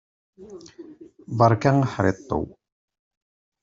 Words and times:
Beṛka 1.37 1.71
aḥriṭṭew! 1.85 2.45